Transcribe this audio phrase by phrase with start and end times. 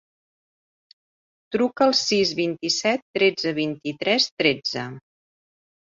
[1.57, 4.93] Truca al sis, vint-i-set, tretze, vint-i-tres, tretze.